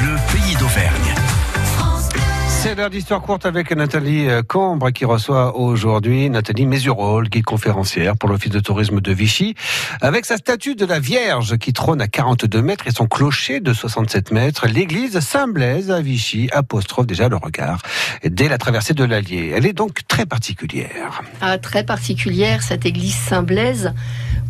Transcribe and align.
Bleu, 0.00 0.16
pays 0.32 0.56
d'Auvergne. 0.56 1.14
C'est 2.48 2.74
l'heure 2.74 2.88
d'histoire 2.88 3.20
courte 3.20 3.44
avec 3.44 3.70
Nathalie 3.72 4.28
euh, 4.28 4.42
Combre 4.42 4.90
qui 4.90 5.04
reçoit 5.04 5.56
aujourd'hui 5.56 6.30
Nathalie 6.30 6.64
Mésurol, 6.64 7.28
guide 7.28 7.44
conférencière 7.44 8.16
pour 8.16 8.28
l'Office 8.28 8.50
de 8.50 8.60
tourisme 8.60 9.00
de 9.00 9.12
Vichy, 9.12 9.54
avec 10.00 10.24
sa 10.24 10.36
statue 10.36 10.74
de 10.74 10.86
la 10.86 11.00
Vierge 11.00 11.58
qui 11.58 11.72
trône 11.72 12.00
à 12.00 12.06
42 12.06 12.62
mètres 12.62 12.86
et 12.86 12.92
son 12.92 13.06
clocher 13.06 13.60
de 13.60 13.72
67 13.74 14.32
mètres. 14.32 14.66
L'église 14.66 15.20
Saint-Blaise 15.20 15.90
à 15.90 16.00
Vichy 16.00 16.48
apostrophe 16.52 17.06
déjà 17.06 17.28
le 17.28 17.36
regard 17.36 17.82
dès 18.24 18.48
la 18.48 18.56
traversée 18.58 18.94
de 18.94 19.04
l'Allier. 19.04 19.52
Elle 19.54 19.66
est 19.66 19.74
donc 19.74 20.06
très 20.08 20.24
particulière. 20.24 21.22
Ah, 21.42 21.58
très 21.58 21.84
particulière, 21.84 22.62
cette 22.62 22.86
église 22.86 23.16
Saint-Blaise 23.16 23.92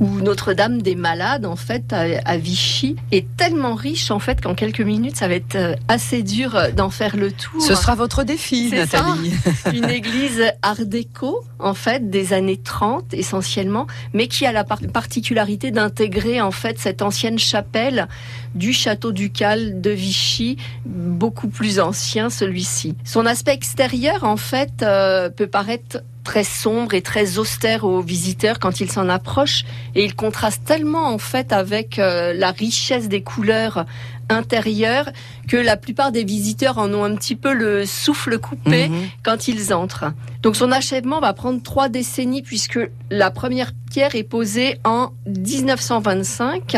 où 0.00 0.20
Notre-Dame 0.20 0.80
des 0.80 0.94
Malades, 0.94 1.44
en 1.44 1.56
fait, 1.56 1.92
à, 1.92 2.36
Vichy, 2.38 2.96
est 3.12 3.26
tellement 3.36 3.74
riche, 3.74 4.10
en 4.10 4.18
fait, 4.18 4.40
qu'en 4.40 4.54
quelques 4.54 4.80
minutes, 4.80 5.16
ça 5.16 5.28
va 5.28 5.34
être 5.34 5.56
euh, 5.56 5.74
assez 5.88 6.22
dur 6.22 6.56
euh, 6.56 6.70
d'en 6.70 6.88
faire 6.90 7.16
le 7.16 7.30
tour. 7.30 7.60
Ce 7.60 7.74
sera 7.74 7.94
votre 7.94 8.24
défi, 8.24 8.70
Nathalie. 8.70 9.32
Une 9.74 9.90
église 9.90 10.42
art 10.62 10.86
déco, 10.86 11.44
en 11.58 11.74
fait, 11.74 12.08
des 12.10 12.32
années 12.32 12.56
30 12.56 13.12
essentiellement, 13.12 13.86
mais 14.14 14.26
qui 14.26 14.46
a 14.46 14.52
la 14.52 14.64
particularité 14.64 15.70
d'intégrer, 15.70 16.40
en 16.40 16.50
fait, 16.50 16.78
cette 16.78 17.02
ancienne 17.02 17.38
chapelle 17.38 18.08
du 18.54 18.72
château 18.72 19.12
ducal 19.12 19.80
de 19.80 19.90
Vichy, 19.90 20.56
beaucoup 20.86 21.48
plus 21.48 21.78
ancien 21.78 22.30
celui-ci. 22.30 22.96
Son 23.04 23.26
aspect 23.26 23.52
extérieur, 23.52 24.24
en 24.24 24.36
fait, 24.36 24.82
euh, 24.82 25.28
peut 25.28 25.46
paraître 25.46 26.02
très 26.24 26.44
sombre 26.44 26.94
et 26.94 27.02
très 27.02 27.38
austère 27.38 27.84
aux 27.84 28.00
visiteurs 28.00 28.58
quand 28.58 28.80
ils 28.80 28.90
s'en 28.90 29.08
approchent 29.08 29.64
et 29.94 30.04
il 30.04 30.14
contraste 30.14 30.64
tellement 30.64 31.08
en 31.08 31.18
fait 31.18 31.52
avec 31.52 31.98
euh, 31.98 32.32
la 32.34 32.50
richesse 32.50 33.08
des 33.08 33.22
couleurs 33.22 33.86
intérieures 34.28 35.10
que 35.48 35.56
la 35.56 35.76
plupart 35.76 36.12
des 36.12 36.24
visiteurs 36.24 36.78
en 36.78 36.92
ont 36.94 37.04
un 37.04 37.16
petit 37.16 37.36
peu 37.36 37.52
le 37.52 37.84
souffle 37.84 38.38
coupé 38.38 38.88
mhm. 38.88 39.08
quand 39.22 39.48
ils 39.48 39.74
entrent. 39.74 40.12
Donc 40.42 40.56
son 40.56 40.72
achèvement 40.72 41.20
va 41.20 41.32
prendre 41.32 41.62
trois 41.62 41.88
décennies 41.88 42.42
puisque 42.42 42.78
la 43.10 43.30
première 43.30 43.72
pierre 43.90 44.14
est 44.14 44.22
posée 44.22 44.78
en 44.84 45.10
1925 45.26 46.76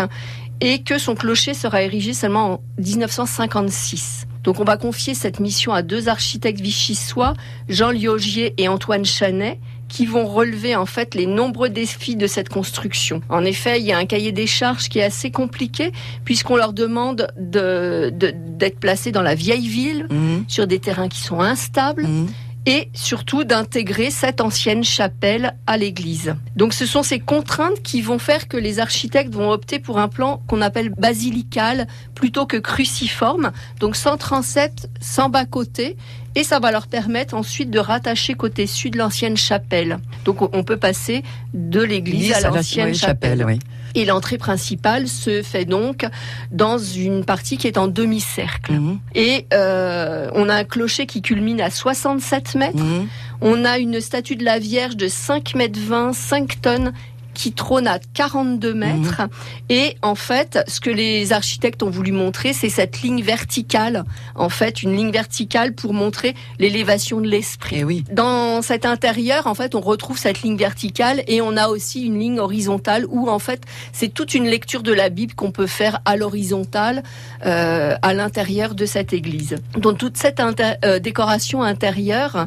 et 0.60 0.82
que 0.82 0.98
son 0.98 1.14
clocher 1.14 1.54
sera 1.54 1.82
érigé 1.82 2.14
seulement 2.14 2.54
en 2.54 2.60
1956. 2.78 4.26
Donc 4.42 4.60
on 4.60 4.64
va 4.64 4.76
confier 4.76 5.14
cette 5.14 5.40
mission 5.40 5.72
à 5.72 5.82
deux 5.82 6.08
architectes 6.08 6.60
vichysois, 6.60 7.34
Jean 7.68 7.90
Liogier 7.90 8.54
et 8.58 8.68
Antoine 8.68 9.04
Chanet, 9.04 9.58
qui 9.88 10.06
vont 10.06 10.26
relever 10.26 10.74
en 10.74 10.86
fait 10.86 11.14
les 11.14 11.26
nombreux 11.26 11.68
défis 11.68 12.16
de 12.16 12.26
cette 12.26 12.48
construction. 12.48 13.20
En 13.28 13.44
effet, 13.44 13.78
il 13.78 13.86
y 13.86 13.92
a 13.92 13.98
un 13.98 14.06
cahier 14.06 14.32
des 14.32 14.46
charges 14.46 14.88
qui 14.88 14.98
est 14.98 15.04
assez 15.04 15.30
compliqué 15.30 15.92
puisqu'on 16.24 16.56
leur 16.56 16.72
demande 16.72 17.28
d'être 17.36 18.18
de, 18.18 18.68
placés 18.80 19.12
dans 19.12 19.22
la 19.22 19.34
vieille 19.34 19.68
ville, 19.68 20.06
mmh. 20.08 20.44
sur 20.48 20.66
des 20.66 20.78
terrains 20.78 21.08
qui 21.08 21.20
sont 21.20 21.40
instables. 21.40 22.06
Mmh 22.06 22.26
et 22.66 22.88
surtout 22.94 23.44
d'intégrer 23.44 24.10
cette 24.10 24.40
ancienne 24.40 24.84
chapelle 24.84 25.56
à 25.66 25.76
l'église. 25.76 26.34
Donc 26.54 26.74
ce 26.74 26.86
sont 26.86 27.02
ces 27.02 27.18
contraintes 27.18 27.82
qui 27.82 28.02
vont 28.02 28.18
faire 28.18 28.46
que 28.46 28.56
les 28.56 28.78
architectes 28.78 29.34
vont 29.34 29.50
opter 29.50 29.78
pour 29.78 29.98
un 29.98 30.08
plan 30.08 30.42
qu'on 30.46 30.60
appelle 30.60 30.90
basilical 30.90 31.88
plutôt 32.14 32.46
que 32.46 32.56
cruciforme, 32.56 33.52
donc 33.80 33.96
sans 33.96 34.16
transept, 34.16 34.88
sans 35.00 35.28
bas-côté, 35.28 35.96
et 36.34 36.44
ça 36.44 36.60
va 36.60 36.70
leur 36.70 36.86
permettre 36.86 37.34
ensuite 37.34 37.70
de 37.70 37.78
rattacher 37.78 38.34
côté 38.34 38.66
sud 38.66 38.94
l'ancienne 38.94 39.36
chapelle. 39.36 39.98
Donc 40.24 40.40
on 40.54 40.62
peut 40.62 40.78
passer 40.78 41.24
de 41.52 41.80
l'église 41.80 42.32
à 42.32 42.48
l'ancienne 42.48 42.94
chapelle. 42.94 43.44
oui. 43.44 43.58
Et 43.94 44.04
l'entrée 44.04 44.38
principale 44.38 45.08
se 45.08 45.42
fait 45.42 45.64
donc 45.64 46.06
dans 46.50 46.78
une 46.78 47.24
partie 47.24 47.56
qui 47.56 47.66
est 47.66 47.78
en 47.78 47.88
demi-cercle. 47.88 48.72
Mhm. 48.72 48.98
Et 49.14 49.46
euh, 49.52 50.30
on 50.34 50.48
a 50.48 50.54
un 50.54 50.64
clocher 50.64 51.06
qui 51.06 51.22
culmine 51.22 51.60
à 51.60 51.70
67 51.70 52.54
mètres. 52.54 52.76
Mhm. 52.78 53.08
On 53.40 53.64
a 53.64 53.78
une 53.78 54.00
statue 54.00 54.36
de 54.36 54.44
la 54.44 54.58
Vierge 54.58 54.96
de 54.96 55.08
5 55.08 55.54
mètres 55.56 55.80
20, 55.80 56.12
5 56.12 56.60
tonnes 56.62 56.92
qui 57.34 57.52
trône 57.52 57.86
à 57.86 57.98
42 58.14 58.74
mètres. 58.74 59.22
Mhm. 59.22 59.28
Et 59.68 59.96
en 60.02 60.14
fait, 60.14 60.58
ce 60.68 60.80
que 60.80 60.90
les 60.90 61.32
architectes 61.32 61.82
ont 61.82 61.90
voulu 61.90 62.12
montrer, 62.12 62.52
c'est 62.52 62.68
cette 62.68 63.02
ligne 63.02 63.22
verticale. 63.22 64.04
En 64.34 64.48
fait, 64.48 64.82
une 64.82 64.96
ligne 64.96 65.10
verticale 65.10 65.74
pour 65.74 65.94
montrer 65.94 66.34
l'élévation 66.58 67.20
de 67.20 67.28
l'esprit. 67.28 67.76
Eh 67.80 67.84
oui. 67.84 68.04
Dans 68.12 68.62
cet 68.62 68.86
intérieur, 68.86 69.46
en 69.46 69.54
fait, 69.54 69.74
on 69.74 69.80
retrouve 69.80 70.18
cette 70.18 70.42
ligne 70.42 70.56
verticale 70.56 71.22
et 71.26 71.40
on 71.40 71.56
a 71.56 71.68
aussi 71.68 72.02
une 72.02 72.18
ligne 72.18 72.38
horizontale 72.38 73.06
où, 73.08 73.28
en 73.28 73.38
fait, 73.38 73.62
c'est 73.92 74.12
toute 74.12 74.34
une 74.34 74.46
lecture 74.46 74.82
de 74.82 74.92
la 74.92 75.08
Bible 75.08 75.34
qu'on 75.34 75.50
peut 75.50 75.66
faire 75.66 76.00
à 76.04 76.16
l'horizontale 76.16 77.02
euh, 77.46 77.96
à 78.02 78.14
l'intérieur 78.14 78.74
de 78.74 78.86
cette 78.86 79.12
église. 79.12 79.56
Donc 79.76 79.98
toute 79.98 80.16
cette 80.16 80.40
euh, 80.40 80.98
décoration 80.98 81.62
intérieure, 81.62 82.46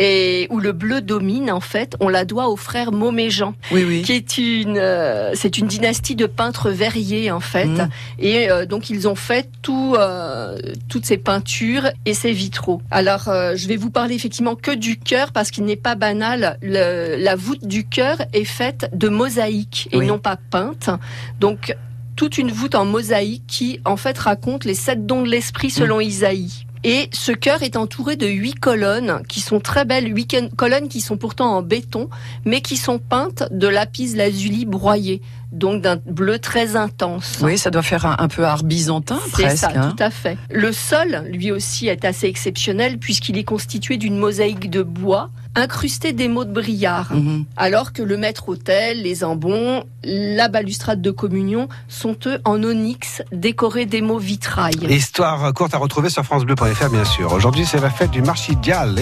et 0.00 0.46
où 0.48 0.60
le 0.60 0.72
bleu 0.72 1.02
domine 1.02 1.50
en 1.50 1.60
fait, 1.60 1.94
on 2.00 2.08
la 2.08 2.24
doit 2.24 2.48
au 2.48 2.56
frère 2.56 2.90
Moméjean, 2.90 3.54
oui, 3.70 3.84
oui. 3.86 4.02
qui 4.02 4.12
est 4.12 4.38
une 4.38 4.78
euh, 4.78 5.32
c'est 5.34 5.58
une 5.58 5.66
dynastie 5.66 6.16
de 6.16 6.24
peintres 6.24 6.70
verriers 6.70 7.30
en 7.30 7.40
fait, 7.40 7.66
mmh. 7.66 7.88
et 8.18 8.50
euh, 8.50 8.64
donc 8.64 8.88
ils 8.88 9.06
ont 9.06 9.14
fait 9.14 9.50
tout 9.60 9.94
euh, 9.98 10.58
toutes 10.88 11.04
ces 11.04 11.18
peintures 11.18 11.90
et 12.06 12.14
ces 12.14 12.32
vitraux. 12.32 12.80
Alors 12.90 13.24
je 13.26 13.68
vais 13.68 13.76
vous 13.76 13.90
parler 13.90 14.14
effectivement 14.14 14.54
que 14.54 14.70
du 14.70 14.98
cœur 14.98 15.32
parce 15.32 15.50
qu'il 15.50 15.64
n'est 15.64 15.76
pas 15.76 15.96
banal. 15.96 16.56
la 16.62 17.36
voûte 17.36 17.66
du 17.66 17.86
cœur 17.86 18.22
est 18.32 18.44
faite 18.44 18.90
de 18.94 19.08
mosaïques 19.08 19.90
et 19.92 19.98
non 19.98 20.18
pas 20.18 20.38
peinte, 20.50 20.88
donc 21.40 21.76
toute 22.16 22.38
une 22.38 22.50
voûte 22.50 22.74
en 22.74 22.86
mosaïque 22.86 23.44
qui 23.46 23.80
en 23.84 23.98
fait 23.98 24.16
raconte 24.16 24.64
les 24.64 24.74
sept 24.74 25.04
dons 25.04 25.22
de 25.22 25.28
l'esprit 25.28 25.70
selon 25.70 25.98
mmh. 25.98 26.02
Isaïe. 26.02 26.66
Et 26.82 27.10
ce 27.12 27.32
chœur 27.32 27.62
est 27.62 27.76
entouré 27.76 28.16
de 28.16 28.26
huit 28.26 28.54
colonnes 28.54 29.22
qui 29.28 29.40
sont 29.40 29.60
très 29.60 29.84
belles, 29.84 30.14
huit 30.16 30.34
colonnes 30.56 30.88
qui 30.88 31.02
sont 31.02 31.18
pourtant 31.18 31.56
en 31.56 31.62
béton, 31.62 32.08
mais 32.46 32.62
qui 32.62 32.78
sont 32.78 32.98
peintes 32.98 33.44
de 33.50 33.68
lapis 33.68 34.14
lazuli 34.14 34.64
broyé, 34.64 35.20
donc 35.52 35.82
d'un 35.82 35.96
bleu 35.96 36.38
très 36.38 36.76
intense. 36.76 37.38
Oui, 37.42 37.58
ça 37.58 37.70
doit 37.70 37.82
faire 37.82 38.06
un, 38.06 38.28
peu 38.28 38.44
art 38.44 38.62
byzantin 38.62 39.18
presque. 39.32 39.50
C'est 39.50 39.56
ça, 39.56 39.70
hein. 39.74 39.94
tout 39.96 40.02
à 40.02 40.10
fait. 40.10 40.38
Le 40.50 40.72
sol, 40.72 41.24
lui 41.30 41.50
aussi, 41.50 41.88
est 41.88 42.04
assez 42.04 42.26
exceptionnel 42.26 42.98
puisqu'il 42.98 43.38
est 43.38 43.44
constitué 43.44 43.96
d'une 43.96 44.16
mosaïque 44.16 44.70
de 44.70 44.82
bois 44.82 45.30
incrusté 45.54 46.12
d'émaux 46.12 46.44
de 46.44 46.52
brillard, 46.52 47.12
mhm. 47.12 47.44
alors 47.56 47.92
que 47.92 48.02
le 48.02 48.16
maître-autel, 48.16 49.02
les 49.02 49.24
embons, 49.24 49.84
la 50.04 50.48
balustrade 50.48 51.02
de 51.02 51.10
communion 51.10 51.68
sont 51.88 52.16
eux 52.26 52.40
en 52.44 52.62
onyx 52.62 53.22
décorés 53.32 53.86
d'émaux 53.86 54.18
vitrail. 54.18 54.76
Histoire 54.88 55.52
courte 55.52 55.74
à 55.74 55.78
retrouver 55.78 56.08
sur 56.08 56.24
francebleu.fr 56.24 56.90
bien 56.90 57.04
sûr. 57.04 57.32
Aujourd'hui 57.32 57.66
c'est 57.66 57.80
la 57.80 57.90
fête 57.90 58.10
du 58.10 58.22
marchidial. 58.22 58.94